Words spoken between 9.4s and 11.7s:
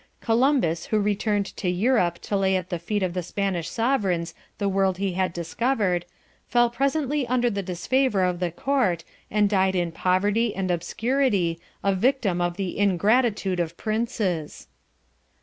died in poverty and obscurity,